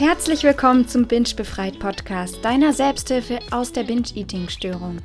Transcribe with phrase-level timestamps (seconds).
[0.00, 4.96] Herzlich willkommen zum Binge Befreit Podcast, deiner Selbsthilfe aus der Binge-Eating-Störung.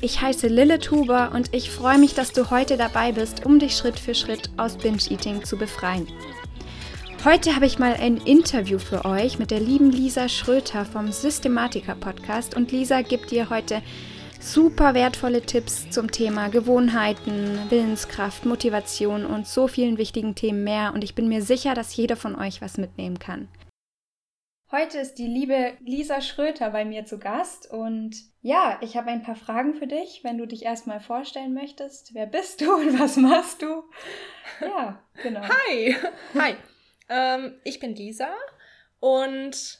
[0.00, 3.76] Ich heiße Lille Tuber und ich freue mich, dass du heute dabei bist, um dich
[3.76, 6.06] Schritt für Schritt aus Binge-Eating zu befreien.
[7.24, 11.96] Heute habe ich mal ein Interview für euch mit der lieben Lisa Schröter vom Systematiker
[11.96, 13.82] Podcast und Lisa gibt dir heute
[14.38, 21.02] super wertvolle Tipps zum Thema Gewohnheiten, Willenskraft, Motivation und so vielen wichtigen Themen mehr und
[21.02, 23.48] ich bin mir sicher, dass jeder von euch was mitnehmen kann.
[24.76, 29.22] Heute ist die liebe Lisa Schröter bei mir zu Gast und ja, ich habe ein
[29.22, 32.12] paar Fragen für dich, wenn du dich erstmal vorstellen möchtest.
[32.12, 33.84] Wer bist du und was machst du?
[34.60, 35.40] Ja, genau.
[35.40, 35.96] Hi!
[36.34, 36.56] Hi!
[37.08, 38.28] ähm, ich bin Lisa
[39.00, 39.78] und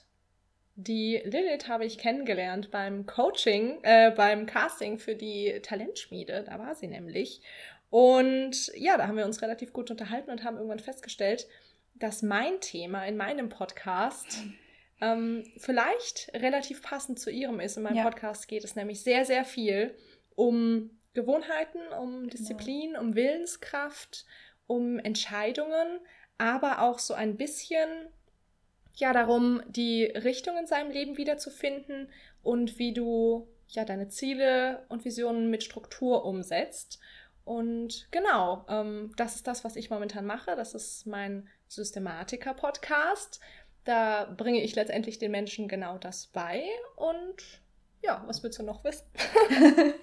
[0.77, 6.45] die Lilith habe ich kennengelernt beim Coaching, äh, beim Casting für die Talentschmiede.
[6.47, 7.43] Da war sie nämlich.
[7.91, 11.47] Und ja, da haben wir uns relativ gut unterhalten und haben irgendwann festgestellt,
[11.97, 14.39] dass mein Thema in meinem Podcast
[15.01, 17.77] ähm, vielleicht relativ passend zu ihrem ist.
[17.77, 18.05] In meinem ja.
[18.05, 19.95] Podcast geht es nämlich sehr, sehr viel
[20.35, 22.29] um Gewohnheiten, um genau.
[22.29, 23.01] Disziplin, genau.
[23.01, 24.27] um Willenskraft,
[24.67, 26.01] um Entscheidungen,
[26.39, 27.89] aber auch so ein bisschen
[28.95, 32.11] ja darum, die Richtung in seinem Leben wiederzufinden
[32.43, 36.99] und wie du ja deine Ziele und Visionen mit Struktur umsetzt.
[37.45, 40.57] Und genau, ähm, das ist das, was ich momentan mache.
[40.57, 43.41] Das ist mein Systematiker-Podcast.
[43.87, 46.65] Da bringe ich letztendlich den Menschen genau das bei.
[46.97, 47.37] Und
[48.03, 49.07] ja, was willst du noch wissen?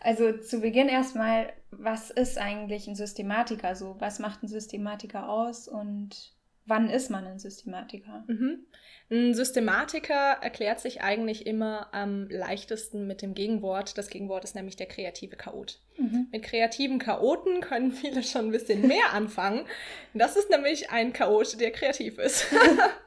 [0.00, 3.66] also zu Beginn erstmal, was ist eigentlich ein Systematiker?
[3.66, 6.34] Also was macht ein Systematiker aus und
[6.66, 8.24] wann ist man ein Systematiker?
[8.26, 8.66] Mhm.
[9.10, 13.96] Ein Systematiker erklärt sich eigentlich immer am leichtesten mit dem Gegenwort.
[13.96, 15.80] Das Gegenwort ist nämlich der kreative Chaot.
[15.96, 16.28] Mhm.
[16.30, 19.66] Mit kreativen Chaoten können viele schon ein bisschen mehr anfangen.
[20.12, 22.46] Das ist nämlich ein Chaot, der kreativ ist.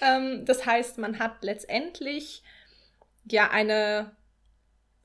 [0.00, 2.42] ähm, das heißt, man hat letztendlich
[3.24, 4.16] ja eine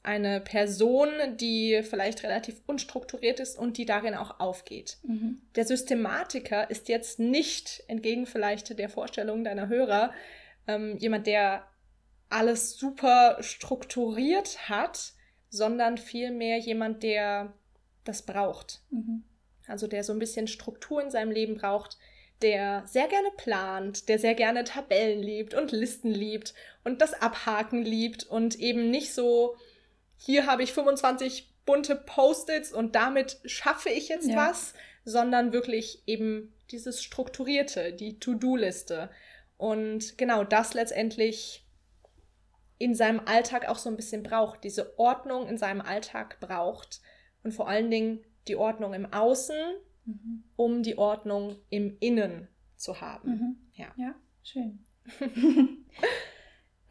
[0.04, 4.98] eine Person, die vielleicht relativ unstrukturiert ist und die darin auch aufgeht.
[5.04, 5.42] Mhm.
[5.56, 10.12] Der Systematiker ist jetzt nicht, entgegen vielleicht der Vorstellung deiner Hörer,
[10.68, 11.68] ähm, jemand, der
[12.30, 15.14] alles super strukturiert hat,
[15.50, 17.54] sondern vielmehr jemand, der
[18.04, 18.82] das braucht.
[18.90, 19.24] Mhm.
[19.68, 21.98] Also der so ein bisschen Struktur in seinem Leben braucht,
[22.42, 26.54] der sehr gerne plant, der sehr gerne Tabellen liebt und Listen liebt
[26.84, 29.56] und das Abhaken liebt und eben nicht so
[30.18, 34.36] hier habe ich 25 bunte Post-its und damit schaffe ich jetzt ja.
[34.36, 39.10] was, sondern wirklich eben dieses Strukturierte, die To-Do-Liste.
[39.58, 41.66] Und genau das letztendlich
[42.78, 47.02] in seinem Alltag auch so ein bisschen braucht, diese Ordnung in seinem Alltag braucht
[47.44, 49.56] und vor allen Dingen die Ordnung im Außen,
[50.06, 50.44] mhm.
[50.56, 53.30] um die Ordnung im Innen zu haben.
[53.30, 53.56] Mhm.
[53.74, 53.88] Ja.
[53.96, 54.80] ja, schön.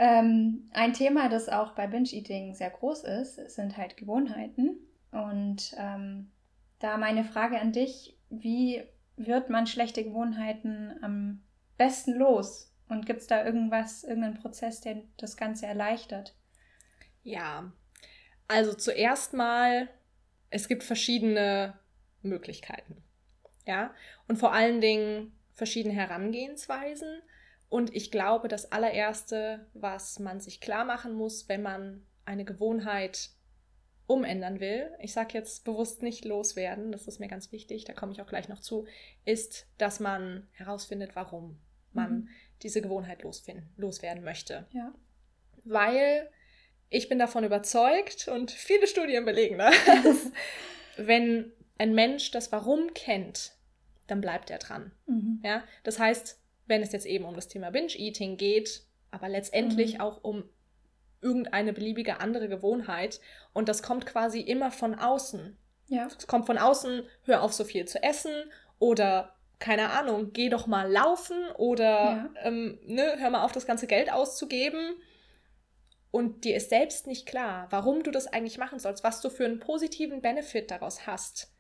[0.03, 4.79] Ähm, ein Thema, das auch bei Binge-Eating sehr groß ist, sind halt Gewohnheiten.
[5.13, 6.31] Und ähm,
[6.79, 8.83] da meine Frage an dich, wie
[9.17, 11.43] wird man schlechte Gewohnheiten am
[11.77, 12.75] besten los?
[12.89, 16.35] Und gibt es da irgendwas, irgendeinen Prozess, der das Ganze erleichtert?
[17.23, 17.71] Ja,
[18.49, 19.91] also zuerst mal,
[20.49, 21.79] es gibt verschiedene
[22.23, 23.03] Möglichkeiten.
[23.67, 23.95] Ja,
[24.29, 27.23] und vor allen Dingen verschiedene Herangehensweisen.
[27.69, 33.31] Und ich glaube, das allererste, was man sich klar machen muss, wenn man eine Gewohnheit
[34.07, 38.11] umändern will, ich sage jetzt bewusst nicht loswerden, das ist mir ganz wichtig, da komme
[38.13, 38.87] ich auch gleich noch zu,
[39.25, 41.61] ist, dass man herausfindet, warum
[41.93, 42.29] man mhm.
[42.63, 44.67] diese Gewohnheit loswerden möchte.
[44.73, 44.93] Ja.
[45.65, 46.29] Weil
[46.89, 50.33] ich bin davon überzeugt und viele Studien belegen das,
[50.97, 53.53] wenn ein Mensch das Warum kennt,
[54.07, 54.93] dann bleibt er dran.
[55.07, 55.41] Mhm.
[55.43, 60.01] Ja, das heißt, wenn es jetzt eben um das Thema Binge-Eating geht, aber letztendlich mhm.
[60.03, 60.45] auch um
[61.23, 63.21] irgendeine beliebige andere Gewohnheit.
[63.55, 65.57] Und das kommt quasi immer von außen.
[65.89, 66.07] Ja.
[66.07, 68.33] Es kommt von außen, hör auf so viel zu essen
[68.79, 72.31] oder keine Ahnung, geh doch mal laufen oder ja.
[72.43, 74.97] ähm, ne, hör mal auf, das ganze Geld auszugeben.
[76.11, 79.47] Und dir ist selbst nicht klar, warum du das eigentlich machen sollst, was du für
[79.47, 81.53] einen positiven Benefit daraus hast,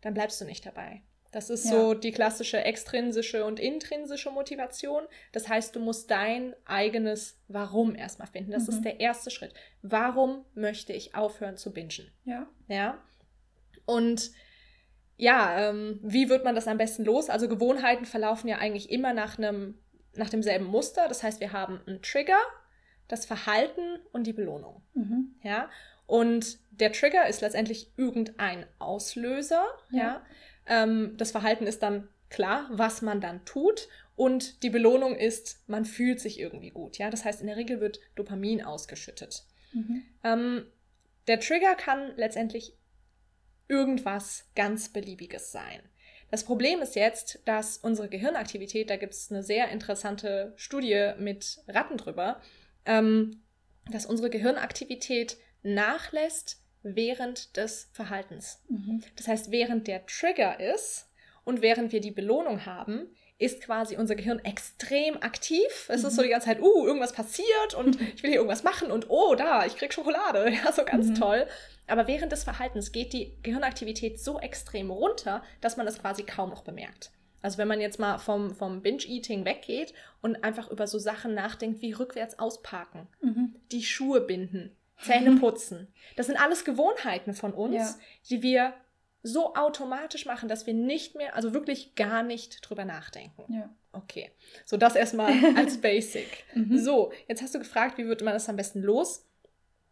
[0.00, 1.02] dann bleibst du nicht dabei.
[1.32, 1.72] Das ist ja.
[1.72, 5.02] so die klassische extrinsische und intrinsische Motivation.
[5.32, 8.52] Das heißt, du musst dein eigenes Warum erstmal finden.
[8.52, 8.74] Das mhm.
[8.74, 9.52] ist der erste Schritt.
[9.82, 12.10] Warum möchte ich aufhören zu bingen?
[12.24, 12.48] Ja.
[12.68, 13.02] Ja.
[13.84, 14.30] Und
[15.16, 17.28] ja, ähm, wie wird man das am besten los?
[17.28, 19.78] Also Gewohnheiten verlaufen ja eigentlich immer nach einem,
[20.14, 21.08] nach demselben Muster.
[21.08, 22.40] Das heißt, wir haben einen Trigger,
[23.08, 24.82] das Verhalten und die Belohnung.
[24.94, 25.34] Mhm.
[25.42, 25.70] Ja.
[26.06, 29.98] Und der Trigger ist letztendlich irgendein Auslöser, ja.
[29.98, 30.26] ja
[30.66, 33.88] ähm, das Verhalten ist dann klar, was man dann tut.
[34.14, 36.98] Und die Belohnung ist, man fühlt sich irgendwie gut.
[36.98, 39.44] Ja, das heißt, in der Regel wird Dopamin ausgeschüttet.
[39.72, 40.02] Mhm.
[40.24, 40.66] Ähm,
[41.26, 42.72] der Trigger kann letztendlich
[43.68, 45.80] irgendwas ganz Beliebiges sein.
[46.30, 51.60] Das Problem ist jetzt, dass unsere Gehirnaktivität, da gibt es eine sehr interessante Studie mit
[51.68, 52.40] Ratten drüber,
[52.84, 53.42] ähm,
[53.90, 55.36] dass unsere Gehirnaktivität
[55.66, 58.62] nachlässt während des Verhaltens.
[58.68, 59.02] Mhm.
[59.16, 61.08] Das heißt, während der Trigger ist
[61.44, 65.88] und während wir die Belohnung haben, ist quasi unser Gehirn extrem aktiv.
[65.88, 66.08] Es mhm.
[66.08, 69.10] ist so die ganze Zeit, uh, irgendwas passiert und ich will hier irgendwas machen und
[69.10, 70.50] oh, da, ich krieg Schokolade.
[70.64, 71.14] Ja, so ganz mhm.
[71.16, 71.46] toll.
[71.86, 76.50] Aber während des Verhaltens geht die Gehirnaktivität so extrem runter, dass man das quasi kaum
[76.50, 77.10] noch bemerkt.
[77.42, 79.92] Also wenn man jetzt mal vom, vom Binge-Eating weggeht
[80.22, 83.54] und einfach über so Sachen nachdenkt wie rückwärts ausparken, mhm.
[83.70, 85.88] die Schuhe binden, Zähne putzen.
[86.16, 87.94] Das sind alles Gewohnheiten von uns, ja.
[88.30, 88.74] die wir
[89.22, 93.52] so automatisch machen, dass wir nicht mehr, also wirklich gar nicht drüber nachdenken.
[93.52, 93.74] Ja.
[93.92, 94.30] Okay.
[94.64, 96.44] So, das erstmal als Basic.
[96.54, 96.78] mhm.
[96.78, 99.26] So, jetzt hast du gefragt, wie wird man das am besten los?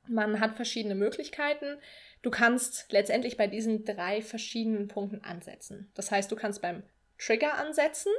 [0.06, 1.79] Man hat verschiedene Möglichkeiten.
[2.23, 5.91] Du kannst letztendlich bei diesen drei verschiedenen Punkten ansetzen.
[5.95, 6.83] Das heißt, du kannst beim
[7.19, 8.12] Trigger ansetzen,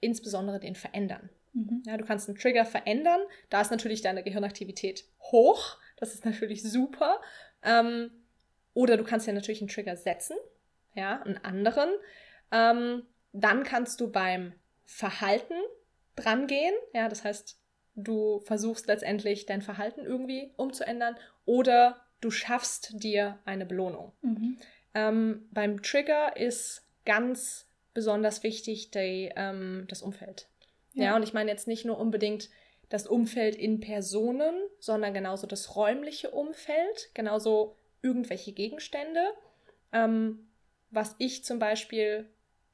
[0.00, 1.30] insbesondere den verändern.
[1.52, 1.82] Mhm.
[1.86, 3.20] Ja, du kannst einen Trigger verändern.
[3.48, 5.78] Da ist natürlich deine Gehirnaktivität hoch.
[6.04, 7.18] Das ist natürlich super.
[7.62, 8.10] Ähm,
[8.74, 10.36] oder du kannst ja natürlich einen Trigger setzen,
[10.94, 11.88] ja, einen anderen.
[12.52, 14.52] Ähm, dann kannst du beim
[14.84, 15.54] Verhalten
[16.14, 16.74] dran gehen.
[16.92, 17.58] Ja, das heißt,
[17.94, 21.16] du versuchst letztendlich dein Verhalten irgendwie umzuändern
[21.46, 24.12] oder du schaffst dir eine Belohnung.
[24.20, 24.58] Mhm.
[24.92, 30.48] Ähm, beim Trigger ist ganz besonders wichtig die, ähm, das Umfeld.
[30.92, 31.04] Ja.
[31.04, 32.50] ja, und ich meine jetzt nicht nur unbedingt
[32.88, 39.32] das Umfeld in Personen, sondern genauso das räumliche Umfeld, genauso irgendwelche Gegenstände.
[39.92, 40.48] Ähm,
[40.90, 42.28] was ich zum Beispiel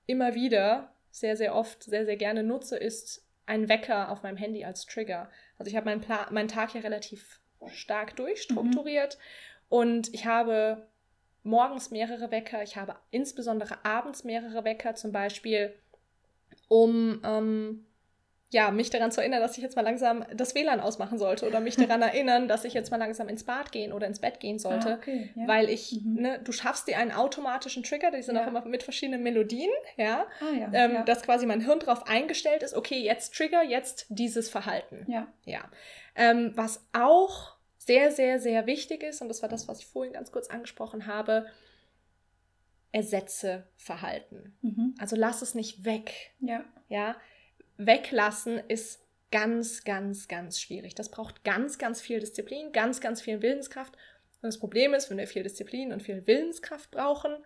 [0.07, 4.65] immer wieder sehr, sehr oft, sehr, sehr gerne nutze, ist ein Wecker auf meinem Handy
[4.65, 5.31] als Trigger.
[5.59, 9.77] Also ich habe meinen, meinen Tag ja relativ stark durchstrukturiert mhm.
[9.77, 10.87] und ich habe
[11.43, 15.75] morgens mehrere Wecker, ich habe insbesondere abends mehrere Wecker, zum Beispiel
[16.69, 17.87] um ähm,
[18.52, 21.61] ja, mich daran zu erinnern, dass ich jetzt mal langsam das WLAN ausmachen sollte oder
[21.61, 24.58] mich daran erinnern, dass ich jetzt mal langsam ins Bad gehen oder ins Bett gehen
[24.58, 25.47] sollte, ah, okay, ja.
[25.47, 26.20] weil ich, mhm.
[26.20, 28.43] ne, du schaffst dir einen automatischen Trigger, die sind ja.
[28.43, 32.08] auch immer mit verschiedenen Melodien, ja, ah, ja, ähm, ja, dass quasi mein Hirn darauf
[32.08, 35.06] eingestellt ist, okay, jetzt Trigger, jetzt dieses Verhalten.
[35.08, 35.29] Ja.
[35.44, 35.70] ja.
[36.17, 40.12] Ähm, was auch sehr, sehr, sehr wichtig ist, und das war das, was ich vorhin
[40.12, 41.46] ganz kurz angesprochen habe,
[42.91, 44.56] ersetze Verhalten.
[44.62, 44.96] Mhm.
[44.99, 46.32] Also lass es nicht weg.
[46.41, 46.64] Ja.
[46.88, 47.14] Ja
[47.87, 49.00] weglassen ist
[49.31, 50.94] ganz, ganz, ganz schwierig.
[50.94, 53.94] Das braucht ganz, ganz viel Disziplin, ganz, ganz viel Willenskraft.
[54.43, 57.37] Und das Problem ist, wenn wir viel Disziplin und viel Willenskraft brauchen,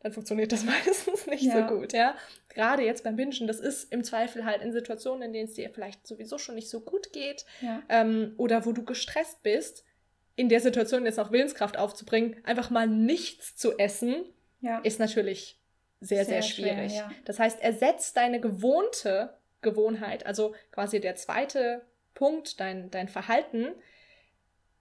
[0.00, 1.68] dann funktioniert das meistens nicht ja.
[1.68, 2.16] so gut, ja.
[2.48, 5.70] Gerade jetzt beim Bingen, das ist im Zweifel halt in Situationen, in denen es dir
[5.70, 7.82] vielleicht sowieso schon nicht so gut geht ja.
[7.88, 9.84] ähm, oder wo du gestresst bist,
[10.36, 14.24] in der Situation jetzt noch Willenskraft aufzubringen, einfach mal nichts zu essen,
[14.60, 14.78] ja.
[14.78, 15.60] ist natürlich
[16.00, 16.92] sehr, sehr, sehr schwierig.
[16.92, 23.74] Schwer, das heißt, ersetzt deine gewohnte Gewohnheit, also quasi der zweite Punkt, dein, dein Verhalten,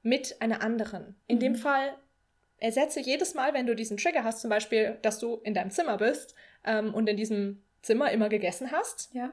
[0.02, 1.16] mit einer anderen.
[1.28, 1.42] In mhm.
[1.42, 1.96] dem Fall
[2.58, 5.98] ersetze jedes Mal, wenn du diesen Trigger hast, zum Beispiel, dass du in deinem Zimmer
[5.98, 9.32] bist ähm, und in diesem Zimmer immer gegessen hast, ja.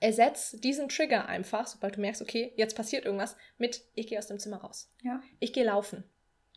[0.00, 4.26] ersetz diesen Trigger einfach, sobald du merkst, okay, jetzt passiert irgendwas, mit ich gehe aus
[4.26, 4.90] dem Zimmer raus.
[5.02, 5.22] Ja.
[5.38, 6.04] Ich gehe laufen.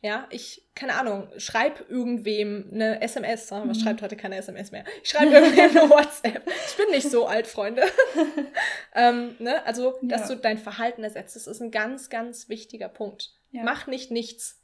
[0.03, 3.49] Ja, ich, keine Ahnung, schreib irgendwem eine SMS.
[3.49, 3.69] Mhm.
[3.69, 4.83] Was schreibt heute keine SMS mehr?
[5.01, 6.45] Ich schreibe irgendwem eine WhatsApp.
[6.67, 7.83] Ich bin nicht so alt, Freunde.
[8.95, 9.65] ähm, ne?
[9.65, 10.35] Also, dass ja.
[10.35, 13.33] du dein Verhalten ersetzt, das ist ein ganz, ganz wichtiger Punkt.
[13.51, 13.63] Ja.
[13.63, 14.61] Mach nicht nichts.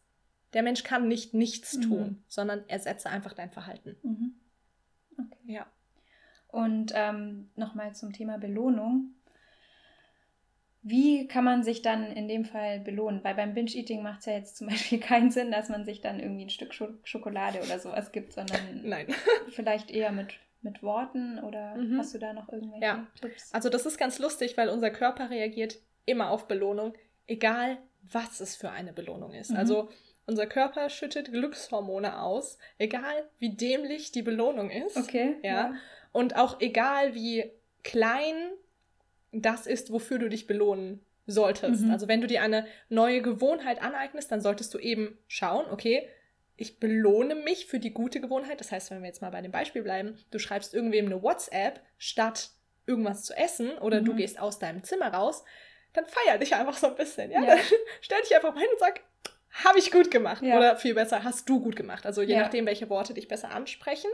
[0.52, 1.82] Der Mensch kann nicht nichts mhm.
[1.84, 3.96] tun, sondern ersetze einfach dein Verhalten.
[4.04, 4.34] Mhm.
[5.18, 5.54] Okay.
[5.54, 5.68] Ja.
[6.50, 9.14] Und ähm, nochmal zum Thema Belohnung.
[10.90, 13.24] Wie kann man sich dann in dem Fall belohnen?
[13.24, 16.20] Weil beim Binge-Eating macht es ja jetzt zum Beispiel keinen Sinn, dass man sich dann
[16.20, 19.08] irgendwie ein Stück Schokolade oder sowas gibt, sondern Nein.
[19.50, 22.00] vielleicht eher mit, mit Worten oder mhm.
[22.00, 23.08] hast du da noch irgendwelche ja.
[23.22, 23.54] Tipps?
[23.54, 26.94] Also das ist ganz lustig, weil unser Körper reagiert immer auf Belohnung,
[27.28, 27.78] egal
[28.12, 29.52] was es für eine Belohnung ist.
[29.52, 29.58] Mhm.
[29.58, 29.90] Also
[30.26, 34.98] unser Körper schüttet Glückshormone aus, egal wie dämlich die Belohnung ist.
[34.98, 35.36] Okay.
[35.44, 35.52] Ja.
[35.52, 35.74] ja.
[36.12, 37.52] Und auch egal wie
[37.84, 38.36] klein
[39.32, 41.84] das ist, wofür du dich belohnen solltest.
[41.84, 41.92] Mhm.
[41.92, 46.08] Also wenn du dir eine neue Gewohnheit aneignest, dann solltest du eben schauen, okay,
[46.58, 48.60] ich belohne mich für die gute Gewohnheit.
[48.60, 51.82] Das heißt, wenn wir jetzt mal bei dem Beispiel bleiben, du schreibst irgendwem eine WhatsApp,
[51.98, 52.50] statt
[52.86, 54.06] irgendwas zu essen oder mhm.
[54.06, 55.44] du gehst aus deinem Zimmer raus,
[55.94, 57.32] dann feier dich einfach so ein bisschen.
[57.32, 57.42] Ja?
[57.42, 57.58] ja.
[58.02, 59.02] Stell dich einfach mal hin und sag,
[59.52, 60.44] habe ich gut gemacht.
[60.44, 60.58] Ja.
[60.58, 62.06] Oder viel besser, hast du gut gemacht.
[62.06, 62.42] Also je ja.
[62.42, 64.10] nachdem, welche Worte dich besser ansprechen.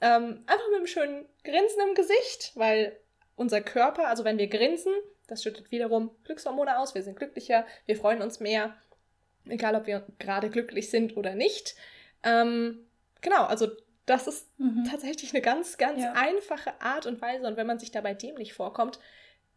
[0.00, 2.96] Ähm, einfach mit einem schönen Grinsen im Gesicht, weil
[3.36, 4.92] unser Körper, also wenn wir grinsen,
[5.26, 8.74] das schüttet wiederum Glückshormone aus, wir sind glücklicher, wir freuen uns mehr,
[9.46, 11.74] egal ob wir gerade glücklich sind oder nicht.
[12.22, 12.86] Ähm,
[13.20, 13.68] genau, also
[14.06, 14.84] das ist mhm.
[14.90, 16.12] tatsächlich eine ganz, ganz ja.
[16.12, 17.46] einfache Art und Weise.
[17.46, 18.98] Und wenn man sich dabei dämlich vorkommt,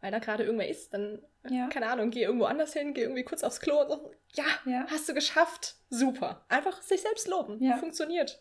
[0.00, 1.66] weil da gerade irgendwer ist, dann, ja.
[1.68, 4.86] keine Ahnung, geh irgendwo anders hin, geh irgendwie kurz aufs Klo und so, ja, ja.
[4.88, 5.74] hast du geschafft.
[5.90, 6.44] Super.
[6.48, 7.62] Einfach sich selbst loben.
[7.62, 7.76] Ja.
[7.76, 8.40] Funktioniert.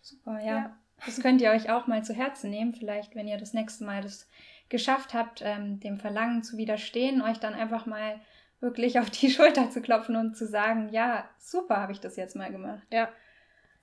[0.00, 0.46] Super, ja.
[0.46, 0.78] ja.
[1.04, 4.00] Das könnt ihr euch auch mal zu Herzen nehmen, vielleicht, wenn ihr das nächste Mal
[4.00, 4.28] das
[4.74, 8.20] geschafft habt, ähm, dem Verlangen zu widerstehen, euch dann einfach mal
[8.58, 12.34] wirklich auf die Schulter zu klopfen und zu sagen, ja, super habe ich das jetzt
[12.34, 12.82] mal gemacht.
[12.90, 13.08] Ja,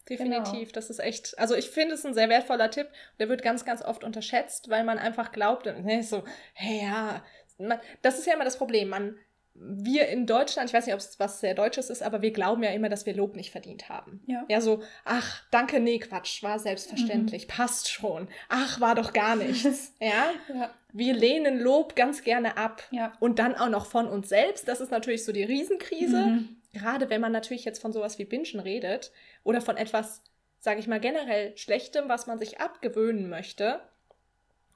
[0.10, 0.68] definitiv.
[0.68, 0.72] Genau.
[0.74, 2.90] Das ist echt, also ich finde es ein sehr wertvoller Tipp.
[3.20, 7.24] Der wird ganz, ganz oft unterschätzt, weil man einfach glaubt, ne, so, hey, ja,
[7.58, 8.90] man, das ist ja immer das Problem.
[8.90, 9.18] Man
[9.54, 12.64] wir in Deutschland, ich weiß nicht, ob es was sehr Deutsches ist, aber wir glauben
[12.64, 14.24] ja immer, dass wir Lob nicht verdient haben.
[14.26, 14.46] Ja.
[14.48, 17.52] Ja, so, ach, danke, nee, Quatsch, war selbstverständlich, mhm.
[17.52, 18.28] passt schon.
[18.50, 19.94] Ach, war doch gar nichts.
[20.00, 20.32] ja?
[20.54, 20.72] ja?
[20.94, 22.84] Wir lehnen Lob ganz gerne ab.
[22.92, 23.14] Ja.
[23.20, 24.68] Und dann auch noch von uns selbst.
[24.68, 26.26] Das ist natürlich so die Riesenkrise.
[26.26, 26.58] Mhm.
[26.74, 29.12] Gerade wenn man natürlich jetzt von sowas wie Bingen redet
[29.44, 30.24] oder von etwas,
[30.60, 33.82] sage ich mal, generell Schlechtem, was man sich abgewöhnen möchte,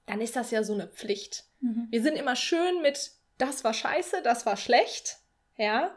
[0.05, 1.45] dann ist das ja so eine Pflicht.
[1.61, 1.87] Mhm.
[1.89, 5.17] Wir sind immer schön mit das war scheiße, das war schlecht,
[5.57, 5.95] ja,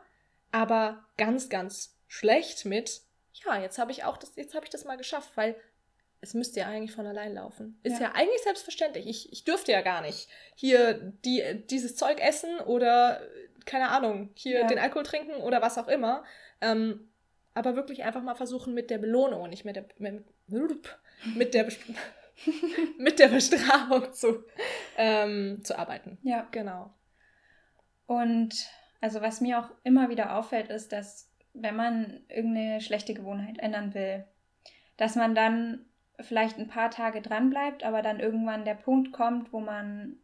[0.53, 3.03] aber ganz, ganz schlecht mit,
[3.45, 5.57] ja, jetzt habe ich auch das, jetzt habe ich das mal geschafft, weil
[6.21, 7.79] es müsste ja eigentlich von allein laufen.
[7.83, 9.07] Ist ja, ja eigentlich selbstverständlich.
[9.07, 13.21] Ich, ich dürfte ja gar nicht hier die, dieses Zeug essen oder,
[13.65, 14.67] keine Ahnung, hier ja.
[14.67, 16.25] den Alkohol trinken oder was auch immer.
[16.61, 17.09] Ähm,
[17.55, 20.25] aber wirklich einfach mal versuchen mit der Belohnung und nicht mit der, mit,
[21.37, 21.69] mit der,
[22.99, 24.45] mit der Bestrafung zu,
[24.97, 26.19] ähm, zu arbeiten.
[26.23, 26.49] Ja.
[26.51, 26.93] Genau.
[28.09, 28.67] Und
[29.03, 33.93] also was mir auch immer wieder auffällt, ist, dass wenn man irgendeine schlechte Gewohnheit ändern
[33.93, 34.25] will,
[34.97, 35.85] dass man dann
[36.19, 40.17] vielleicht ein paar Tage dran bleibt, aber dann irgendwann der Punkt kommt, wo man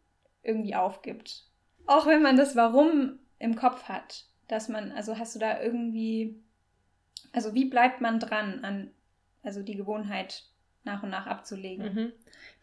[0.43, 1.45] irgendwie aufgibt.
[1.87, 6.43] Auch wenn man das Warum im Kopf hat, dass man, also hast du da irgendwie,
[7.33, 8.95] also wie bleibt man dran an,
[9.43, 10.45] also die Gewohnheit
[10.85, 11.95] nach und nach abzulegen.
[11.95, 12.13] Mhm.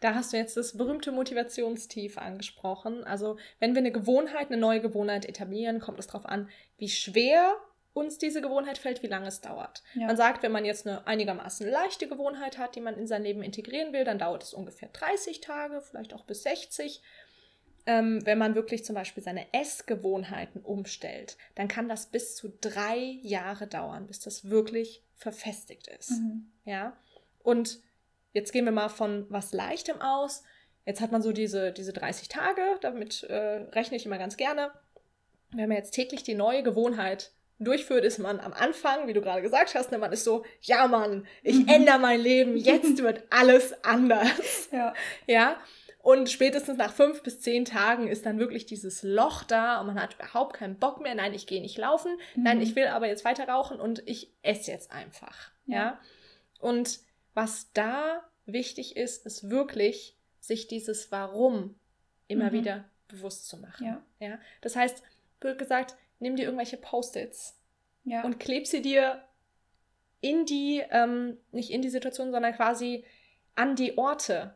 [0.00, 3.04] Da hast du jetzt das berühmte Motivationstief angesprochen.
[3.04, 6.48] Also wenn wir eine Gewohnheit, eine neue Gewohnheit etablieren, kommt es darauf an,
[6.78, 7.54] wie schwer
[7.94, 9.82] uns diese Gewohnheit fällt, wie lange es dauert.
[9.94, 10.06] Ja.
[10.06, 13.42] Man sagt, wenn man jetzt eine einigermaßen leichte Gewohnheit hat, die man in sein Leben
[13.42, 17.02] integrieren will, dann dauert es ungefähr 30 Tage, vielleicht auch bis 60.
[17.84, 23.18] Ähm, wenn man wirklich zum Beispiel seine Essgewohnheiten umstellt, dann kann das bis zu drei
[23.22, 26.12] Jahre dauern, bis das wirklich verfestigt ist.
[26.12, 26.52] Mhm.
[26.64, 26.96] Ja.
[27.42, 27.80] Und
[28.32, 30.42] jetzt gehen wir mal von was Leichtem aus.
[30.84, 34.72] Jetzt hat man so diese, diese 30 Tage, damit äh, rechne ich immer ganz gerne.
[35.52, 39.42] Wenn man jetzt täglich die neue Gewohnheit durchführt, ist man am Anfang, wie du gerade
[39.42, 41.68] gesagt hast, ne, man ist so, ja Mann, ich mhm.
[41.68, 44.68] ändere mein Leben, jetzt wird alles anders.
[44.72, 44.94] Ja.
[45.26, 45.56] ja.
[45.98, 50.02] Und spätestens nach fünf bis zehn Tagen ist dann wirklich dieses Loch da und man
[50.02, 51.14] hat überhaupt keinen Bock mehr.
[51.14, 52.18] Nein, ich gehe nicht laufen.
[52.34, 52.42] Mhm.
[52.42, 55.52] Nein, ich will aber jetzt weiter rauchen und ich esse jetzt einfach.
[55.66, 55.76] Ja.
[55.76, 56.00] ja?
[56.58, 56.98] Und
[57.34, 61.76] was da wichtig ist, ist wirklich, sich dieses Warum
[62.28, 62.52] immer mhm.
[62.52, 63.86] wieder bewusst zu machen.
[63.86, 64.02] Ja.
[64.18, 64.38] ja.
[64.60, 65.02] Das heißt,
[65.40, 67.58] wird gesagt, nimm dir irgendwelche Post-its
[68.04, 68.22] ja.
[68.24, 69.22] und kleb sie dir
[70.20, 73.04] in die, ähm, nicht in die Situation, sondern quasi
[73.54, 74.54] an die Orte,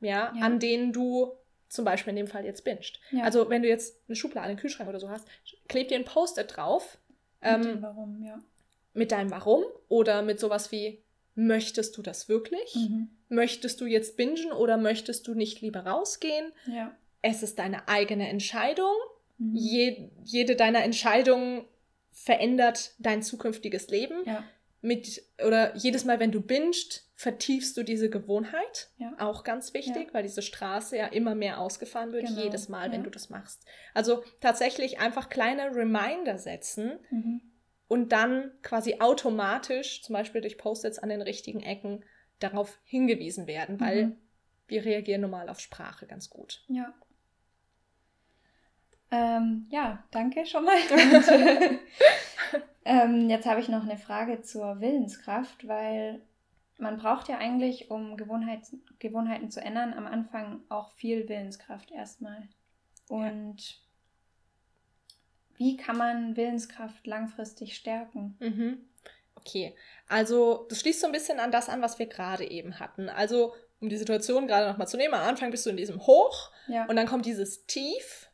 [0.00, 0.44] ja, ja.
[0.44, 1.32] an denen du
[1.68, 2.98] zum Beispiel in dem Fall jetzt bingst.
[3.22, 5.28] Also wenn du jetzt eine Schublade, einen Kühlschrank oder so hast,
[5.68, 6.98] kleb dir ein Post-it drauf.
[7.40, 8.38] Mit ähm, dem Warum, ja.
[8.92, 11.00] Mit deinem Warum oder mit sowas wie
[11.34, 12.74] möchtest du das wirklich?
[12.74, 13.08] Mhm.
[13.28, 16.52] Möchtest du jetzt bingen oder möchtest du nicht lieber rausgehen?
[16.66, 16.94] Ja.
[17.22, 18.94] Es ist deine eigene Entscheidung.
[19.38, 19.54] Mhm.
[19.54, 21.64] Je, jede deiner Entscheidungen
[22.12, 24.24] verändert dein zukünftiges Leben.
[24.24, 24.44] Ja.
[24.82, 28.88] Mit, oder jedes Mal, wenn du bingst, vertiefst du diese Gewohnheit.
[28.96, 29.12] Ja.
[29.18, 30.14] Auch ganz wichtig, ja.
[30.14, 32.42] weil diese Straße ja immer mehr ausgefahren wird, genau.
[32.42, 33.62] jedes Mal, wenn du das machst.
[33.92, 37.42] Also tatsächlich einfach kleine Reminder setzen, mhm
[37.90, 42.04] und dann quasi automatisch, zum Beispiel durch Post-its an den richtigen Ecken,
[42.38, 44.16] darauf hingewiesen werden, weil mhm.
[44.68, 46.62] wir reagieren normal auf Sprache ganz gut.
[46.68, 46.94] Ja.
[49.10, 50.76] Ähm, ja, danke schon mal.
[52.84, 56.22] ähm, jetzt habe ich noch eine Frage zur Willenskraft, weil
[56.78, 58.60] man braucht ja eigentlich, um Gewohnheit,
[59.00, 62.48] Gewohnheiten zu ändern, am Anfang auch viel Willenskraft erstmal.
[63.08, 63.89] Und ja
[65.60, 68.34] wie kann man Willenskraft langfristig stärken?
[68.40, 68.88] Mhm.
[69.34, 69.76] Okay,
[70.08, 73.10] also das schließt so ein bisschen an das an, was wir gerade eben hatten.
[73.10, 76.50] Also, um die Situation gerade nochmal zu nehmen, am Anfang bist du in diesem Hoch
[76.66, 76.86] ja.
[76.86, 78.30] und dann kommt dieses Tief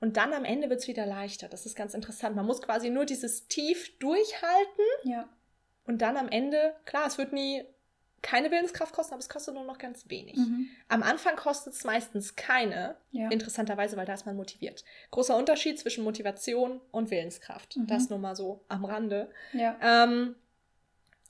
[0.00, 1.48] Und dann am Ende wird es wieder leichter.
[1.48, 2.36] Das ist ganz interessant.
[2.36, 4.84] Man muss quasi nur dieses Tief durchhalten.
[5.04, 5.28] Ja.
[5.84, 7.64] Und dann am Ende, klar, es wird nie
[8.22, 10.36] keine Willenskraft kosten, aber es kostet nur noch ganz wenig.
[10.36, 10.68] Mhm.
[10.88, 13.28] Am Anfang kostet es meistens keine, Ja.
[13.30, 14.84] interessanterweise, weil da ist man motiviert.
[15.12, 17.76] Großer Unterschied zwischen Motivation und Willenskraft.
[17.76, 17.86] Mhm.
[17.86, 19.30] Das nur mal so am Rande.
[19.52, 19.76] Ja.
[19.82, 20.34] Ähm,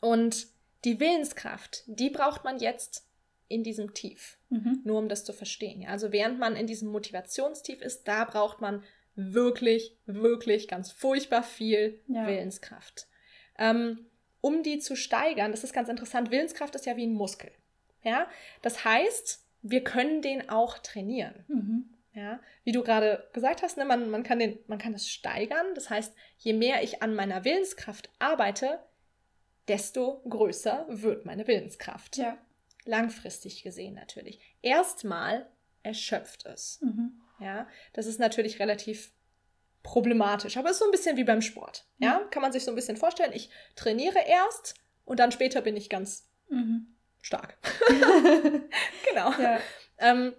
[0.01, 0.47] und
[0.85, 3.07] die Willenskraft, die braucht man jetzt
[3.49, 4.81] in diesem Tief, Mhm.
[4.85, 5.87] nur um das zu verstehen.
[5.89, 8.83] Also während man in diesem Motivationstief ist, da braucht man
[9.15, 12.27] wirklich, wirklich ganz furchtbar viel Ja.
[12.27, 13.07] Willenskraft.
[13.59, 14.07] Ähm,
[14.47, 17.51] um die zu steigern, das ist ganz interessant, Willenskraft ist ja wie ein Muskel.
[18.05, 18.29] Ja?
[18.63, 21.45] Das heißt, wir können den auch trainieren.
[21.49, 21.91] Mhm.
[22.15, 25.67] Ja, wie du gerade gesagt hast, ne, man, man, kann den, man kann es steigern.
[25.75, 28.79] Das heißt, je mehr ich an meiner Willenskraft arbeite,
[29.69, 32.17] desto größer wird meine Willenskraft.
[32.17, 32.39] Ja.
[32.87, 34.41] Langfristig gesehen natürlich.
[34.63, 35.47] Erstmal
[35.83, 36.81] erschöpft es.
[36.81, 37.21] Mhm.
[37.39, 39.13] Ja, das ist natürlich relativ
[39.87, 41.85] problematisch, aber es ist so ein bisschen wie beim Sport.
[41.99, 43.33] Ja, kann man sich so ein bisschen vorstellen.
[43.33, 44.75] Ich trainiere erst
[45.05, 46.89] und dann später bin ich ganz Mhm.
[47.23, 47.57] stark.
[49.09, 49.31] genau.
[49.41, 49.61] Ja.
[49.99, 50.35] Ähm,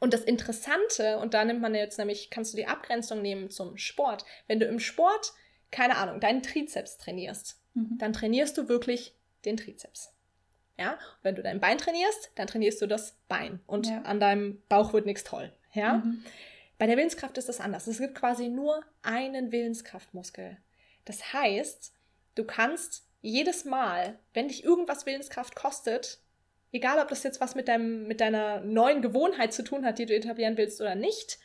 [0.00, 3.76] und das Interessante, und da nimmt man jetzt nämlich, kannst du die Abgrenzung nehmen zum
[3.76, 4.24] Sport.
[4.46, 5.32] Wenn du im Sport,
[5.70, 7.98] keine Ahnung, deinen Trizeps trainierst, Mhm.
[7.98, 10.12] dann trainierst du wirklich den Trizeps.
[10.78, 10.92] Ja?
[10.92, 13.60] Und wenn du dein Bein trainierst, dann trainierst du das Bein.
[13.66, 14.02] Und Ja.
[14.02, 15.52] an deinem Bauch wird nichts toll.
[15.74, 15.94] Ja?
[15.94, 16.24] Mhm.
[16.78, 17.86] Bei der Willenskraft ist das anders.
[17.86, 20.56] Es gibt quasi nur einen Willenskraftmuskel.
[21.04, 21.92] Das heißt,
[22.36, 26.20] du kannst jedes Mal, wenn dich irgendwas Willenskraft kostet,
[26.70, 30.06] egal ob das jetzt was mit, deinem, mit deiner neuen Gewohnheit zu tun hat, die
[30.06, 31.38] du etablieren willst oder nicht,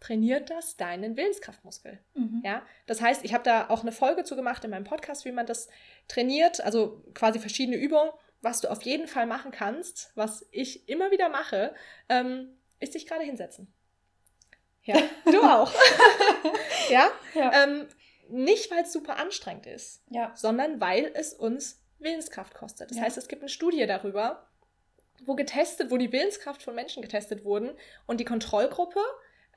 [0.00, 1.98] trainiert das deinen Willenskraftmuskel.
[2.14, 2.40] Mhm.
[2.42, 5.32] Ja, das heißt, ich habe da auch eine Folge zu gemacht in meinem Podcast, wie
[5.32, 5.68] man das
[6.08, 8.10] trainiert, also quasi verschiedene Übungen.
[8.42, 11.74] Was du auf jeden Fall machen kannst, was ich immer wieder mache,
[12.08, 13.70] ähm, ist dich gerade hinsetzen.
[14.96, 15.72] Ja, du auch.
[16.90, 17.64] ja, Ja.
[17.64, 17.86] ähm,
[18.28, 20.32] nicht weil es super anstrengend ist, ja.
[20.36, 22.90] sondern weil es uns Willenskraft kostet.
[22.90, 23.04] Das Ja.
[23.04, 24.46] heißt, es gibt eine Studie darüber,
[25.24, 27.70] wo getestet, wo die Willenskraft von Menschen getestet wurden
[28.06, 29.00] und die Kontrollgruppe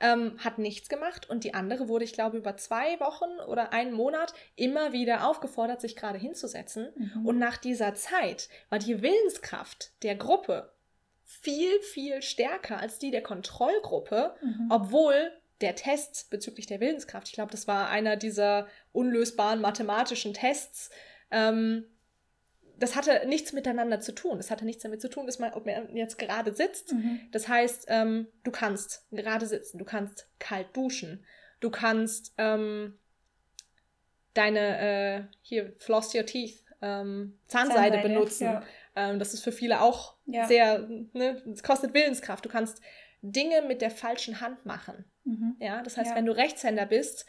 [0.00, 3.92] ähm, hat nichts gemacht und die andere wurde, ich glaube, über zwei Wochen oder einen
[3.92, 6.92] Monat immer wieder aufgefordert, sich gerade hinzusetzen.
[6.96, 7.24] Mhm.
[7.26, 10.73] Und nach dieser Zeit war die Willenskraft der Gruppe
[11.24, 14.68] viel, viel stärker als die der Kontrollgruppe, Mhm.
[14.70, 20.90] obwohl der Test bezüglich der Willenskraft, ich glaube, das war einer dieser unlösbaren mathematischen Tests,
[21.30, 21.84] ähm,
[22.76, 24.36] das hatte nichts miteinander zu tun.
[24.36, 26.92] Das hatte nichts damit zu tun, dass man, ob man jetzt gerade sitzt.
[26.92, 27.20] Mhm.
[27.30, 31.24] Das heißt, ähm, du kannst gerade sitzen, du kannst kalt duschen,
[31.60, 32.98] du kannst ähm,
[34.34, 38.44] deine, äh, hier, floss your teeth, ähm, Zahnseide, Zahnseide, benutzen.
[38.44, 38.62] ja.
[38.96, 40.46] Ähm, das ist für viele auch Ja.
[40.46, 40.78] sehr,
[41.12, 42.44] ne, es kostet Willenskraft.
[42.44, 42.80] Du kannst
[43.22, 45.04] Dinge mit der falschen Hand machen.
[45.24, 45.56] Mhm.
[45.60, 46.16] Ja, das heißt, Ja.
[46.16, 47.26] wenn du Rechtshänder bist,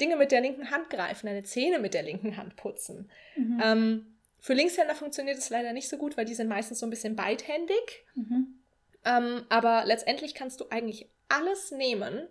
[0.00, 3.10] Dinge mit der linken Hand greifen, deine Zähne mit der linken Hand putzen.
[3.36, 3.60] Mhm.
[3.62, 6.90] Ähm, für Linkshänder funktioniert es leider nicht so gut, weil die sind meistens so ein
[6.90, 8.04] bisschen beidhändig.
[8.14, 8.58] Mhm.
[9.04, 12.26] Ähm, aber letztendlich kannst du eigentlich alles nehmen,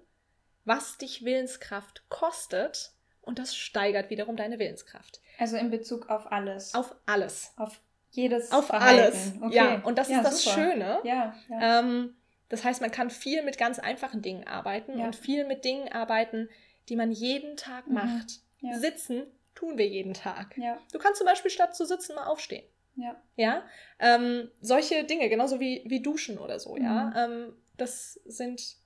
[0.65, 5.21] was dich Willenskraft kostet, und das steigert wiederum deine Willenskraft.
[5.39, 6.73] Also in Bezug auf alles.
[6.75, 7.53] Auf alles.
[7.57, 7.79] Auf
[8.13, 9.01] jedes Auf Verhalten.
[9.01, 9.33] alles.
[9.41, 9.55] Okay.
[9.55, 10.55] Ja, und das Ja, ist das super.
[10.55, 10.99] Schöne.
[11.03, 11.79] Ja, ja.
[11.79, 12.15] Ähm,
[12.49, 16.49] das heißt, man kann viel mit ganz einfachen Dingen arbeiten und viel mit Dingen arbeiten,
[16.89, 17.93] die man jeden Tag Mhm.
[17.93, 18.39] macht.
[18.79, 19.23] Sitzen
[19.55, 20.57] tun wir jeden Tag.
[20.57, 22.63] ja, Du kannst zum Beispiel statt zu sitzen mal aufstehen.
[22.95, 23.19] ja.
[23.35, 23.63] Ja,
[23.99, 26.83] ähm, solche Dinge, genauso wie, wie Duschen oder so, Mhm.
[26.83, 27.25] ja.
[27.25, 28.77] Ähm, das sind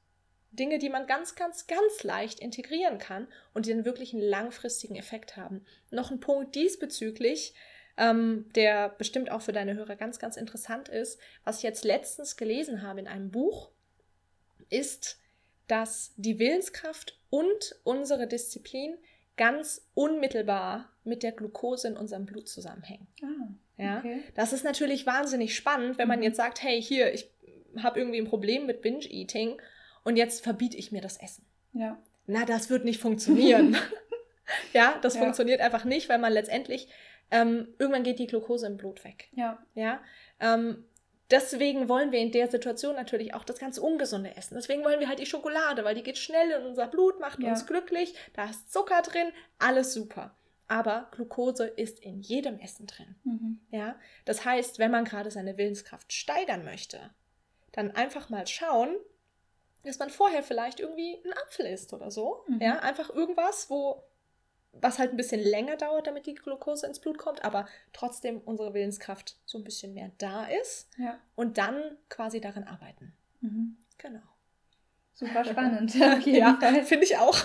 [0.52, 4.96] Dinge, die man ganz, ganz, ganz leicht integrieren kann und die dann wirklich einen langfristigen
[4.96, 5.66] Effekt haben.
[5.92, 7.54] Noch ein Punkt diesbezüglich,
[7.98, 12.38] ähm, der bestimmt auch für deine Hörer ganz, ganz interessant ist, was ich jetzt letztens
[12.38, 13.72] gelesen habe in einem Buch,
[14.70, 15.20] ist,
[15.68, 18.98] dass die Willenskraft und unsere Disziplin
[19.36, 23.08] ganz unmittelbar mit der Glucose in unserem Blut zusammenhängen.
[23.22, 23.98] Ah, Ja?
[24.00, 24.24] okay.
[24.36, 26.24] Das ist natürlich wahnsinnig spannend, wenn man Mhm.
[26.26, 27.30] jetzt sagt, hey, hier, ich
[27.78, 29.62] habe irgendwie ein Problem mit Binge-Eating
[30.04, 31.46] und jetzt verbiete ich mir das Essen.
[31.74, 32.02] Ja.
[32.26, 33.78] Na, das wird nicht funktionieren.
[34.74, 35.22] ja, das Ja.
[35.22, 36.88] funktioniert einfach nicht, weil man letztendlich,
[37.32, 39.30] ähm, irgendwann geht die Glucose im Blut weg.
[39.34, 39.58] Ja.
[39.76, 40.00] Ja,
[40.40, 40.86] ähm,
[41.30, 44.56] deswegen wollen wir in der Situation natürlich auch das ganz Ungesunde essen.
[44.56, 47.50] Deswegen wollen wir halt die Schokolade, weil die geht schnell in unser Blut, macht Ja.
[47.50, 50.36] uns glücklich, da ist Zucker drin, alles super.
[50.70, 53.16] Aber Glucose ist in jedem Essen drin.
[53.24, 53.60] Mhm.
[53.72, 57.00] Ja, das heißt, wenn man gerade seine Willenskraft steigern möchte,
[57.72, 58.96] dann einfach mal schauen,
[59.86, 62.44] dass man vorher vielleicht irgendwie einen Apfel isst oder so.
[62.48, 62.60] Mhm.
[62.62, 64.04] Ja, einfach irgendwas, wo
[64.82, 68.74] was halt ein bisschen länger dauert, damit die Glucose ins Blut kommt, aber trotzdem unsere
[68.74, 71.20] Willenskraft so ein bisschen mehr da ist Ja.
[71.36, 73.14] und dann quasi daran arbeiten.
[73.42, 73.78] Mhm.
[73.98, 74.22] Genau.
[75.14, 75.96] super spannend.
[76.26, 77.38] Ja, finde ich auch.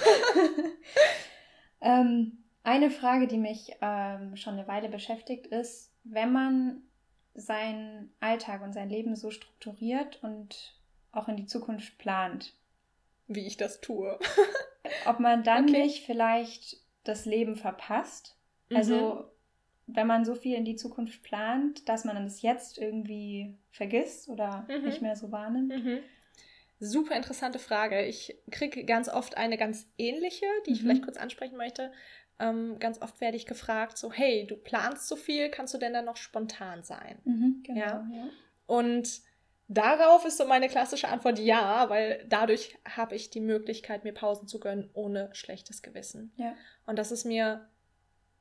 [1.81, 6.83] ähm, eine Frage, die mich ähm, schon eine Weile beschäftigt, ist, wenn man
[7.35, 10.75] seinen Alltag und sein Leben so strukturiert und
[11.13, 12.55] auch in die Zukunft plant.
[13.27, 14.19] Wie ich das tue.
[15.07, 15.83] Ob man dann okay.
[15.83, 18.37] nicht vielleicht das Leben verpasst.
[18.73, 19.95] Also mhm.
[19.95, 24.67] wenn man so viel in die Zukunft plant, dass man das jetzt irgendwie vergisst oder
[24.69, 24.85] mhm.
[24.85, 25.69] nicht mehr so wahrnimmt.
[25.69, 25.99] Mhm.
[26.81, 28.05] Super interessante Frage.
[28.07, 31.07] Ich kriege ganz oft eine ganz ähnliche, die ich vielleicht mhm.
[31.07, 31.93] kurz ansprechen möchte.
[32.41, 35.93] Ähm, ganz oft werde ich gefragt, so, hey, du planst so viel, kannst du denn
[35.93, 37.19] dann noch spontan sein?
[37.25, 38.09] Mhm, genau, ja?
[38.13, 38.29] ja.
[38.67, 39.21] Und
[39.69, 44.49] darauf ist so meine klassische Antwort ja, weil dadurch habe ich die Möglichkeit, mir Pausen
[44.49, 46.33] zu gönnen ohne schlechtes Gewissen.
[46.37, 46.55] Ja.
[46.87, 47.69] Und das ist mir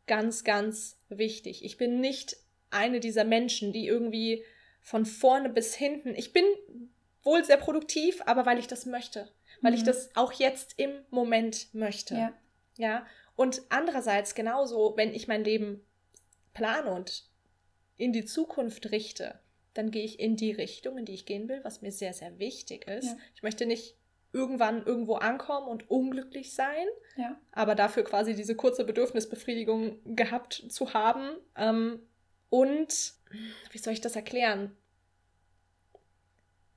[0.08, 1.64] ganz, ganz wichtig.
[1.64, 2.38] Ich bin nicht
[2.70, 4.44] eine dieser Menschen, die irgendwie
[4.82, 6.46] von vorne bis hinten, ich bin
[7.24, 9.30] wohl sehr produktiv, aber weil ich das möchte,
[9.62, 9.78] weil mhm.
[9.78, 12.16] ich das auch jetzt im Moment möchte.
[12.16, 12.34] Ja.
[12.78, 13.06] Ja.
[13.36, 15.86] Und andererseits genauso, wenn ich mein Leben
[16.54, 17.26] plane und
[17.98, 19.40] in die Zukunft richte,
[19.74, 22.40] dann gehe ich in die Richtung, in die ich gehen will, was mir sehr, sehr
[22.40, 23.06] wichtig ist.
[23.06, 23.18] Ja.
[23.36, 23.96] Ich möchte nicht
[24.34, 26.86] irgendwann irgendwo ankommen und unglücklich sein,
[27.18, 27.40] ja.
[27.52, 31.36] aber dafür quasi diese kurze Bedürfnisbefriedigung gehabt zu haben.
[31.56, 32.00] Ähm,
[32.50, 33.14] und
[33.72, 34.76] wie soll ich das erklären?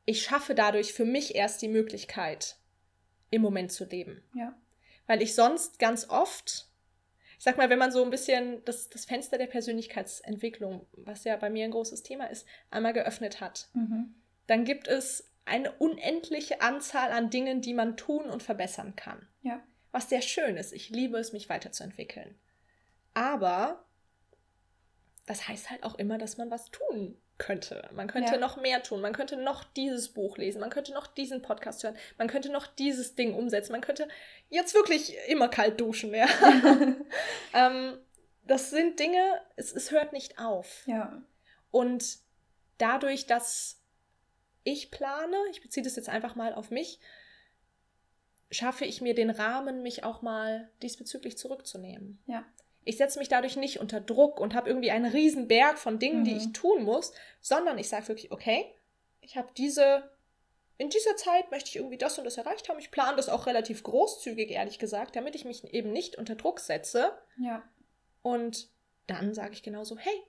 [0.05, 2.57] Ich schaffe dadurch für mich erst die Möglichkeit,
[3.31, 4.23] im Moment zu leben.
[4.35, 4.55] Ja
[5.07, 6.69] weil ich sonst ganz oft,
[7.39, 11.37] ich sag mal, wenn man so ein bisschen das, das Fenster der Persönlichkeitsentwicklung, was ja
[11.37, 14.15] bei mir ein großes Thema ist, einmal geöffnet hat, mhm.
[14.47, 19.29] dann gibt es eine unendliche Anzahl an Dingen, die man tun und verbessern kann.
[19.43, 19.63] Ja.
[19.93, 20.73] Was sehr schön ist.
[20.73, 22.39] Ich liebe es, mich weiterzuentwickeln.
[23.13, 23.85] Aber
[25.27, 27.89] das heißt halt auch immer, dass man was tun könnte.
[27.93, 28.39] Man könnte ja.
[28.39, 29.01] noch mehr tun.
[29.01, 30.61] Man könnte noch dieses Buch lesen.
[30.61, 31.97] Man könnte noch diesen Podcast hören.
[32.19, 33.73] Man könnte noch dieses Ding umsetzen.
[33.73, 34.09] Man könnte
[34.51, 36.15] jetzt wirklich immer kalt duschen.
[36.15, 36.29] Ja.
[37.55, 37.99] ähm,
[38.47, 40.83] das sind Dinge, es, es hört nicht auf.
[40.87, 41.23] Ja.
[41.71, 42.19] Und
[42.79, 43.81] dadurch, dass
[44.65, 46.99] ich plane, ich beziehe das jetzt einfach mal auf mich,
[48.51, 52.23] schaffe ich mir den Rahmen, mich auch mal diesbezüglich zurückzunehmen.
[52.27, 52.45] Ja.
[52.85, 56.21] Ich setze mich dadurch nicht unter Druck und habe irgendwie einen riesen Berg von Dingen,
[56.21, 56.25] mhm.
[56.25, 58.75] die ich tun muss, sondern ich sage wirklich, okay,
[59.21, 60.11] ich habe diese,
[60.77, 62.79] in dieser Zeit möchte ich irgendwie das und das erreicht haben.
[62.79, 66.61] Ich plane das auch relativ großzügig, ehrlich gesagt, damit ich mich eben nicht unter Druck
[66.61, 67.13] setze.
[67.39, 67.63] Ja.
[68.23, 68.69] Und
[69.07, 70.23] dann sage ich genauso, hey,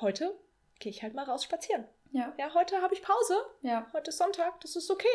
[0.00, 0.34] heute
[0.78, 1.86] gehe ich halt mal raus spazieren.
[2.12, 2.34] Ja.
[2.38, 3.36] Ja, heute habe ich Pause.
[3.62, 3.86] Ja.
[3.92, 5.06] Heute ist Sonntag, das ist okay.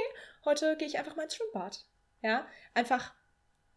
[0.46, 1.86] Heute gehe ich einfach mal ins Schwimmbad.
[2.22, 3.14] Ja, einfach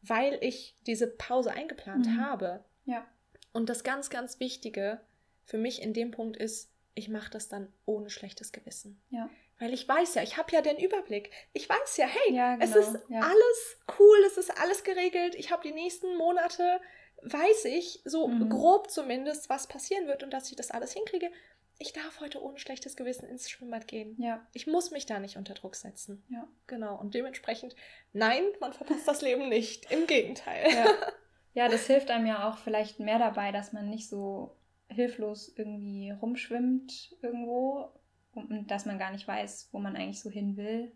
[0.09, 2.21] weil ich diese Pause eingeplant mhm.
[2.21, 2.65] habe.
[2.85, 3.07] Ja.
[3.53, 5.01] Und das ganz, ganz Wichtige
[5.45, 9.01] für mich in dem Punkt ist, ich mache das dann ohne schlechtes Gewissen.
[9.11, 9.29] Ja.
[9.59, 11.31] Weil ich weiß ja, ich habe ja den Überblick.
[11.53, 12.65] Ich weiß ja, hey, ja, genau.
[12.65, 13.21] es ist ja.
[13.21, 15.35] alles cool, es ist alles geregelt.
[15.35, 16.81] Ich habe die nächsten Monate,
[17.23, 18.51] weiß ich, so mhm.
[18.51, 21.31] grob zumindest, was passieren wird und dass ich das alles hinkriege
[21.79, 24.17] ich darf heute ohne schlechtes Gewissen ins Schwimmbad gehen.
[24.19, 24.47] Ja.
[24.53, 26.23] Ich muss mich da nicht unter Druck setzen.
[26.29, 26.49] Ja.
[26.67, 26.99] Genau.
[26.99, 27.77] Und dementsprechend,
[28.13, 29.91] nein, man verpasst das Leben nicht.
[29.91, 30.67] Im Gegenteil.
[30.73, 30.87] Ja.
[31.55, 34.57] ja, das hilft einem ja auch vielleicht mehr dabei, dass man nicht so
[34.89, 37.91] hilflos irgendwie rumschwimmt irgendwo
[38.35, 40.93] und dass man gar nicht weiß, wo man eigentlich so hin will.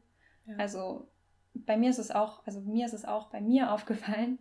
[0.47, 0.57] Ja.
[0.57, 1.11] Also
[1.55, 4.39] bei mir ist es auch, also mir ist es auch bei mir aufgefallen,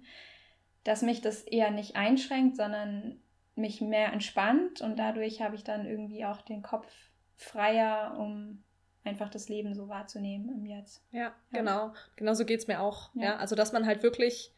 [0.83, 3.19] dass mich das eher nicht einschränkt, sondern
[3.59, 6.91] mich mehr entspannt und dadurch habe ich dann irgendwie auch den Kopf
[7.35, 8.63] freier, um
[9.03, 11.03] einfach das Leben so wahrzunehmen im Jetzt.
[11.11, 11.33] Ja, ja.
[11.51, 11.93] genau.
[12.15, 13.13] Genauso geht es mir auch.
[13.15, 13.23] Ja.
[13.23, 13.35] ja.
[13.37, 14.53] Also, dass man halt wirklich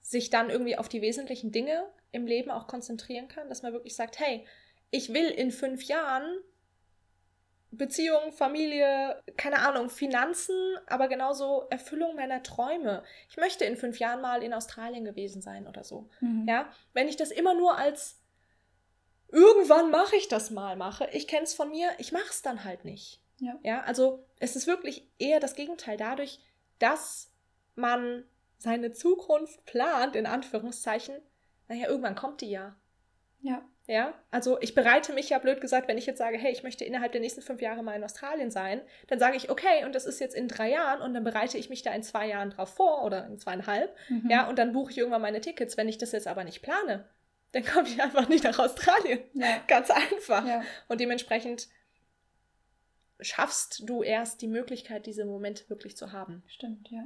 [0.00, 3.96] sich dann irgendwie auf die wesentlichen Dinge im Leben auch konzentrieren kann, dass man wirklich
[3.96, 4.46] sagt, hey,
[4.90, 6.24] ich will in fünf Jahren
[7.76, 10.56] Beziehung, Familie, keine Ahnung, Finanzen,
[10.86, 13.02] aber genauso Erfüllung meiner Träume.
[13.28, 16.08] Ich möchte in fünf Jahren mal in Australien gewesen sein oder so.
[16.20, 16.46] Mhm.
[16.48, 18.20] Ja, wenn ich das immer nur als
[19.28, 22.64] irgendwann mache ich das mal mache, ich kenne es von mir, ich mache es dann
[22.64, 23.20] halt nicht.
[23.38, 23.58] Ja.
[23.62, 25.96] ja, also es ist wirklich eher das Gegenteil.
[25.96, 26.40] Dadurch,
[26.78, 27.32] dass
[27.74, 28.24] man
[28.58, 31.20] seine Zukunft plant, in Anführungszeichen,
[31.68, 32.76] naja, irgendwann kommt die ja.
[33.40, 33.62] Ja.
[33.86, 36.86] Ja, also ich bereite mich ja blöd gesagt, wenn ich jetzt sage, hey, ich möchte
[36.86, 40.06] innerhalb der nächsten fünf Jahre mal in Australien sein, dann sage ich, okay, und das
[40.06, 42.74] ist jetzt in drei Jahren und dann bereite ich mich da in zwei Jahren drauf
[42.74, 44.30] vor oder in zweieinhalb, mhm.
[44.30, 45.76] ja, und dann buche ich irgendwann meine Tickets.
[45.76, 47.04] Wenn ich das jetzt aber nicht plane,
[47.52, 49.20] dann komme ich einfach nicht nach Australien.
[49.34, 49.62] Ja.
[49.68, 50.46] Ganz einfach.
[50.46, 50.62] Ja.
[50.88, 51.68] Und dementsprechend
[53.20, 56.42] schaffst du erst die Möglichkeit, diese Momente wirklich zu haben.
[56.46, 57.04] Stimmt, ja.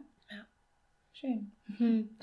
[1.20, 1.50] Schön.
[1.66, 2.16] Mhm.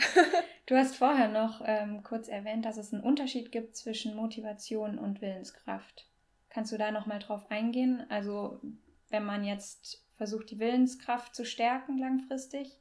[0.68, 5.22] du hast vorher noch ähm, kurz erwähnt, dass es einen Unterschied gibt zwischen Motivation und
[5.22, 6.08] Willenskraft.
[6.50, 8.06] Kannst du da noch mal drauf eingehen?
[8.10, 8.62] Also
[9.10, 12.78] wenn man jetzt versucht die Willenskraft zu stärken langfristig.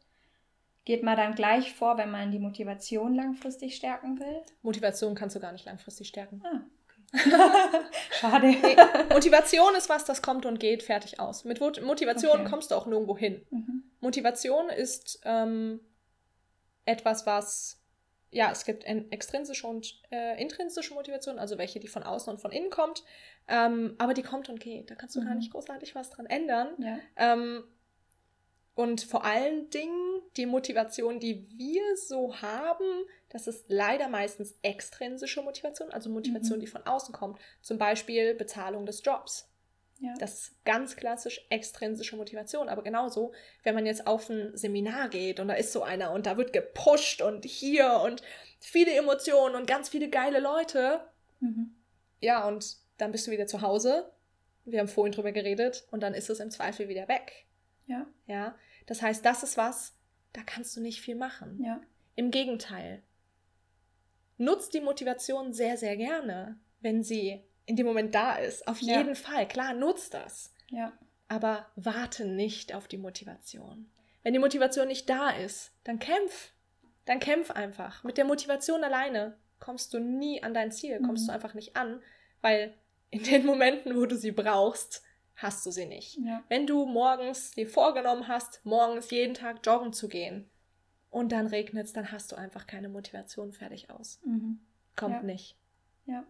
[0.84, 4.42] Geht man dann gleich vor, wenn man die Motivation langfristig stärken will?
[4.62, 6.42] Motivation kannst du gar nicht langfristig stärken.
[6.44, 6.60] Ah.
[8.10, 8.48] Schade.
[8.48, 8.76] Nee,
[9.12, 11.44] Motivation ist was, das kommt und geht, fertig aus.
[11.44, 12.50] Mit Motivation Okay.
[12.50, 13.40] kommst du auch nirgendwo hin.
[13.50, 13.84] Mhm.
[14.00, 15.80] Motivation ist ähm,
[16.86, 17.80] etwas, was,
[18.30, 22.52] ja, es gibt extrinsische und äh, intrinsische Motivation, also welche, die von außen und von
[22.52, 23.04] innen kommt.
[23.48, 24.90] Ähm, aber die kommt und geht.
[24.90, 25.38] Da kannst du gar Mhm.
[25.38, 26.68] nicht großartig was dran ändern.
[26.78, 26.98] Ja.
[27.16, 27.64] Ähm,
[28.74, 32.84] und vor allen Dingen die Motivation, die wir so haben,
[33.28, 36.62] das ist leider meistens extrinsische Motivation, also Motivation, Mhm.
[36.62, 37.38] die von außen kommt.
[37.62, 39.48] Zum Beispiel Bezahlung des Jobs.
[40.04, 40.12] Ja.
[40.18, 42.68] Das ist ganz klassisch extrinsische Motivation.
[42.68, 46.26] Aber genauso, wenn man jetzt auf ein Seminar geht und da ist so einer und
[46.26, 48.22] da wird gepusht und hier und
[48.60, 51.00] viele Emotionen und ganz viele geile Leute.
[51.40, 51.74] Mhm.
[52.20, 54.12] Ja, und dann bist du wieder zu Hause.
[54.66, 57.46] Wir haben vorhin drüber geredet und dann ist es im Zweifel wieder weg.
[57.86, 58.06] Ja.
[58.26, 59.96] Ja, das heißt, das ist was,
[60.34, 61.62] da kannst du nicht viel machen.
[61.64, 61.80] Ja.
[62.14, 63.02] Im Gegenteil.
[64.36, 68.66] Nutzt die Motivation sehr, sehr gerne, wenn sie in dem Moment da ist.
[68.68, 68.98] Auf Ja.
[68.98, 69.46] jeden Fall.
[69.48, 70.52] Klar, nutzt das.
[70.70, 70.92] Ja.
[71.28, 73.90] Aber warte nicht auf die Motivation.
[74.22, 76.52] Wenn die Motivation nicht da ist, dann kämpf.
[77.06, 78.04] Dann kämpf einfach.
[78.04, 81.26] Mit der Motivation alleine kommst du nie an dein Ziel, kommst Mhm.
[81.28, 82.02] du einfach nicht an,
[82.40, 82.74] weil
[83.10, 85.02] in den Momenten, wo du sie brauchst,
[85.36, 86.16] hast du sie nicht.
[86.18, 86.42] Ja.
[86.48, 90.48] Wenn du morgens dir vorgenommen hast, morgens jeden Tag joggen zu gehen
[91.10, 94.20] und dann regnet es, dann hast du einfach keine Motivation fertig aus.
[94.24, 94.60] Mhm.
[94.96, 95.22] Kommt Ja.
[95.22, 95.56] nicht.
[96.06, 96.24] Ja.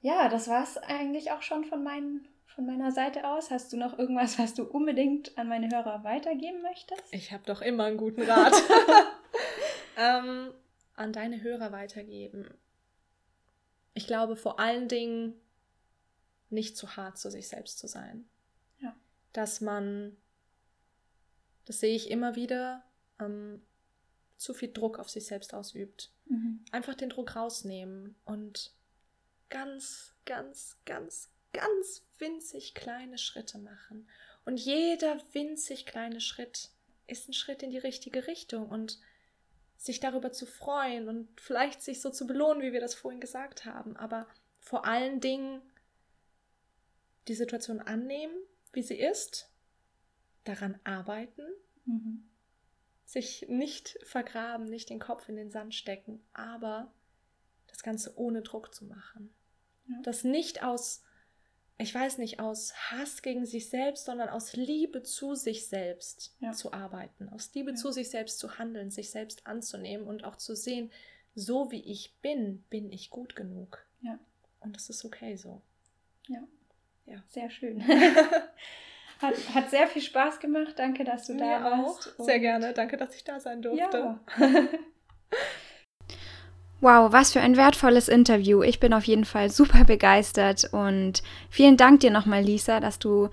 [0.00, 3.50] Ja, das war's eigentlich auch schon von, meinen, von meiner Seite aus.
[3.50, 7.02] Hast du noch irgendwas, was du unbedingt an meine Hörer weitergeben möchtest?
[7.10, 8.54] Ich habe doch immer einen guten Rat.
[9.96, 10.52] ähm,
[10.94, 12.48] an deine Hörer weitergeben.
[13.94, 15.34] Ich glaube vor allen Dingen
[16.50, 18.28] nicht zu hart zu sich selbst zu sein.
[18.80, 18.94] Ja.
[19.32, 20.16] Dass man,
[21.66, 22.84] das sehe ich immer wieder,
[23.20, 23.62] ähm,
[24.36, 26.12] zu viel Druck auf sich selbst ausübt.
[26.26, 26.64] Mhm.
[26.70, 28.72] Einfach den Druck rausnehmen und
[29.50, 34.08] ganz, ganz, ganz, ganz winzig kleine Schritte machen.
[34.44, 36.70] Und jeder winzig kleine Schritt
[37.06, 38.98] ist ein Schritt in die richtige Richtung und
[39.76, 43.64] sich darüber zu freuen und vielleicht sich so zu belohnen, wie wir das vorhin gesagt
[43.64, 44.26] haben, aber
[44.60, 45.62] vor allen Dingen
[47.28, 48.34] die Situation annehmen,
[48.72, 49.50] wie sie ist,
[50.44, 51.42] daran arbeiten,
[51.84, 52.28] Mhm.
[53.04, 56.92] sich nicht vergraben, nicht den Kopf in den Sand stecken, aber
[57.66, 59.32] das Ganze ohne Druck zu machen.
[59.88, 59.96] Ja.
[60.02, 61.02] Das nicht aus,
[61.78, 66.52] ich weiß nicht, aus Hass gegen sich selbst, sondern aus Liebe zu sich selbst Ja.
[66.52, 67.76] zu arbeiten, aus Liebe Ja.
[67.76, 70.90] zu sich selbst zu handeln, sich selbst anzunehmen und auch zu sehen,
[71.34, 73.84] so wie ich bin, bin ich gut genug.
[74.02, 74.18] Ja.
[74.60, 75.62] Und das ist okay so.
[76.26, 76.40] Ja.
[77.06, 77.22] Ja.
[77.28, 77.82] Sehr schön.
[79.20, 80.74] hat, hat sehr viel Spaß gemacht.
[80.78, 82.14] Danke, dass du da Mir warst.
[82.18, 82.24] auch.
[82.24, 82.72] Sehr gerne.
[82.74, 83.98] Danke, dass ich da sein durfte.
[83.98, 84.20] Ja.
[86.80, 88.62] Wow, was für ein wertvolles Interview.
[88.62, 93.30] Ich bin auf jeden Fall super begeistert und vielen Dank dir nochmal, Lisa, dass du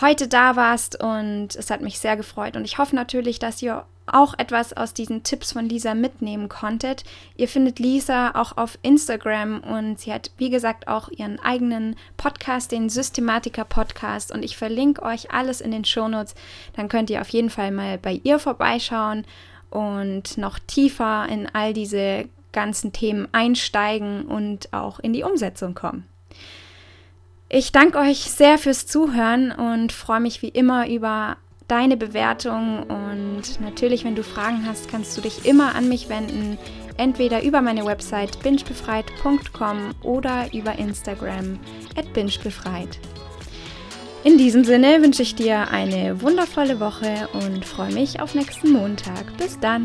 [0.00, 3.84] heute da warst und es hat mich sehr gefreut und ich hoffe natürlich, dass ihr
[4.06, 7.02] auch etwas aus diesen Tipps von Lisa mitnehmen konntet.
[7.36, 12.70] Ihr findet Lisa auch auf Instagram und sie hat, wie gesagt, auch ihren eigenen Podcast,
[12.70, 16.36] den Systematiker Podcast und ich verlinke euch alles in den Shownotes.
[16.76, 19.24] Dann könnt ihr auf jeden Fall mal bei ihr vorbeischauen
[19.70, 26.08] und noch tiefer in all diese ganzen Themen einsteigen und auch in die Umsetzung kommen.
[27.50, 31.36] Ich danke euch sehr fürs Zuhören und freue mich wie immer über
[31.68, 36.58] deine Bewertung und natürlich, wenn du Fragen hast, kannst du dich immer an mich wenden,
[36.96, 41.58] entweder über meine Website bingebefreit.com oder über Instagram
[41.96, 42.98] at bingebefreit.
[44.24, 49.36] In diesem Sinne wünsche ich dir eine wundervolle Woche und freue mich auf nächsten Montag.
[49.36, 49.84] Bis dann!